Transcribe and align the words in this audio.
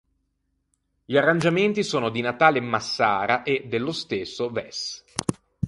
Gli 1.05 1.15
arrangiamenti 1.15 1.83
sono 1.83 2.09
di 2.09 2.21
Natale 2.21 2.59
Massara 2.59 3.43
e, 3.43 3.65
dello 3.67 3.91
stesso, 3.91 4.45
Wess. 4.51 5.03